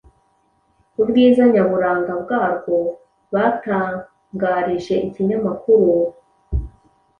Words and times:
ubwiza 1.01 1.41
nyaburanga 1.53 2.13
bwarwo, 2.21 2.75
batangarije 3.33 4.93
ikinyamkuru 5.07 5.91